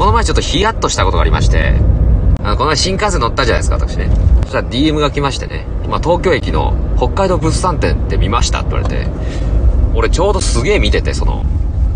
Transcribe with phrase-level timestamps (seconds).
[0.00, 1.74] この前ちょっとヒヤッとしたことがありまして、
[2.38, 4.08] あの、この前新幹線乗ったじゃないですか、私ね。
[4.44, 9.06] そしたら DM が来ましてね、ま、東京駅の北海道物産展って見ましたって言われて、
[9.94, 11.44] 俺ちょうどすげえ見てて、その、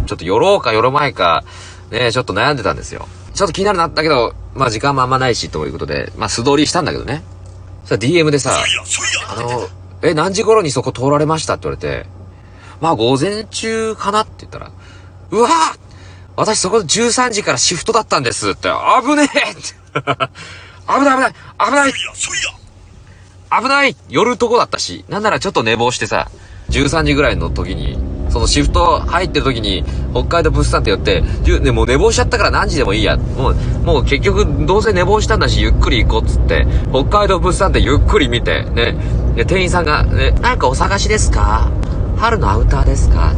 [0.05, 1.45] ちょっと寄ろうか寄ろまいか、
[1.91, 3.09] ね、ちょっと悩んでたんですよ。
[3.33, 7.23] ちょっと気になるなったけど、まあ時間もあんまないし、ということで、まあ素通りしたんだけどね。
[7.85, 8.53] そしたら DM でさ、
[9.35, 9.67] あの、
[10.03, 12.07] え、何時頃にそこ通られましたって言われて、
[12.83, 14.71] まあ午前中かなって言ったら、
[15.31, 15.84] うわぁ
[16.37, 18.51] 私そこで13時からシフトだったんです。
[18.51, 18.69] って、
[19.03, 19.63] 危ねえって。
[20.87, 21.33] 危ない危ない
[21.65, 21.93] 危ない。
[23.63, 23.97] 危ない。
[24.09, 26.29] 寄るとこだったし、なんならちょっと寝坊してさ、
[26.71, 27.99] 13時ぐらいの時に、
[28.31, 31.23] そのシフト入ってる時に、北海道物産って寄って、
[31.61, 33.17] ね、もう寝坊しちゃったから何時でもいいや。
[33.17, 38.97] もう、もう結局どうせ寝坊したんだし、ゆっくり行こうっつって、北海道物産ってゆっくり見て、ね、
[39.37, 41.71] で店員さんが、ね、なんかお探しですか？
[42.17, 43.33] 春のアウターですか？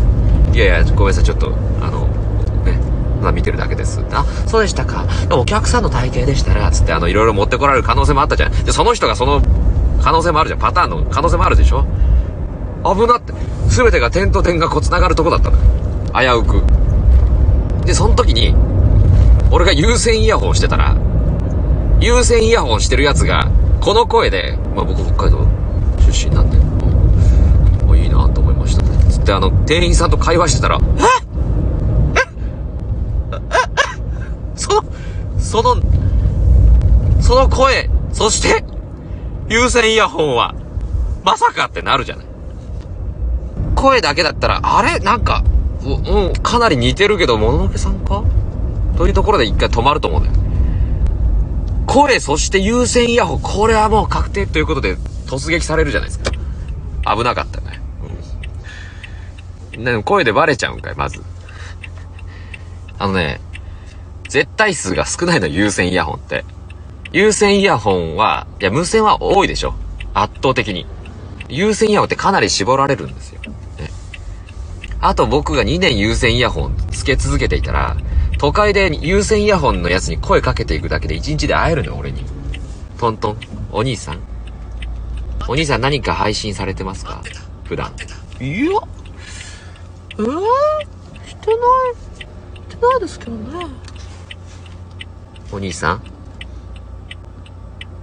[0.55, 2.06] いやいや、ごめんなさい、ちょっと、あの、ね、
[3.21, 4.01] まあ見てるだけです。
[4.13, 5.05] あ、そうでしたか。
[5.31, 8.65] お客さんの体型でしたら、つって、あの、いろいろ持ってこられる可能性もあったじゃん。
[8.65, 9.43] で、その人がその、
[10.03, 10.61] 可能性もあるじゃん。
[10.61, 11.87] パターンの可能性もあるでしょ
[12.85, 13.33] 危なって。
[13.69, 16.43] すべてが点と点がこう繋がるとこだったのよ。
[16.43, 17.87] 危うく。
[17.87, 18.55] で、その時に、
[19.51, 20.97] 俺が有線イヤホンしてたら、
[22.01, 23.49] 有線イヤホンしてるやつが、
[23.81, 25.47] この声で、まあ僕北海道
[26.01, 26.59] 出身なんで、
[27.85, 28.91] もういいなと思いましたね。
[29.11, 32.21] つってあの、店員さんと会話してたら、え
[34.57, 34.85] その、
[35.47, 35.77] その、
[37.23, 38.65] その声、そして、
[39.49, 40.55] 有線イヤホンは、
[41.25, 42.27] まさかってなるじゃない。
[43.77, 44.99] 声だけだったら、あれ？
[44.99, 45.45] なんか、
[45.83, 48.25] ううん、かなり似てるけど、もののけさんか？
[48.97, 50.37] というところで一回止まると思うんだよ。
[51.87, 56.33] 声、そして有線イヤホン、これはもう確定ということで突撃されるじゃないですか。
[57.17, 57.81] 危なかったね。
[59.77, 59.85] うん。
[59.85, 61.23] でも声でバレちゃうんかい、まず。
[62.99, 63.41] あのね、
[64.29, 66.45] 絶対数が少ないの、有線イヤホンって。
[67.13, 69.75] 有線イヤホンは、いや、無線は多いでしょ。
[70.15, 70.87] 圧倒的に。
[71.49, 73.41] 有線イヤホンってかなり絞られるんですよ。
[73.43, 73.49] ね。
[75.01, 77.97] あと僕が2年有線イヤホンつけ続けていたら、
[78.39, 82.25] 都会で有線イヤホンのやつに声かけていくだけで1日で会えるのよ、俺に。
[82.99, 83.37] トントン、
[83.73, 84.19] お兄さん。
[85.49, 87.23] お兄さん何か配信されてますか？
[87.65, 87.93] 普段。
[88.41, 88.71] いや、
[90.19, 90.27] えー、
[91.27, 91.95] してない、
[92.69, 93.67] してないですけどね。
[95.53, 96.03] お兄さん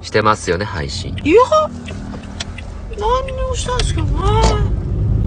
[0.01, 1.15] してますよね、配信。
[1.23, 1.41] いや、
[2.99, 4.13] 何にもしてないですけどね。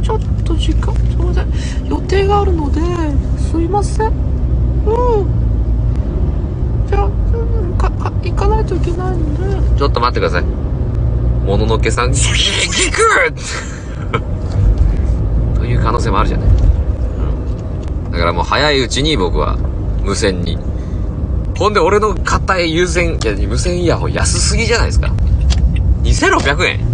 [0.03, 1.88] ちょっと時間、すいません。
[1.88, 2.81] 予定があるので、
[3.38, 4.09] すいません。
[4.09, 5.26] うん。
[6.87, 9.78] じゃあ、うんか、か、行かないといけないので。
[9.78, 10.43] ちょっと待ってください。
[10.43, 13.32] もののけさん、ギク
[15.59, 16.49] という可能性もあるじゃない。
[16.49, 18.10] うん。
[18.12, 19.56] だからもう早いうちに僕は
[20.05, 20.59] 無線に。
[21.59, 25.12] ほんで俺の買った有線、いや無線イヤホン安すぎじゃないですか。
[26.03, 26.86] 2600円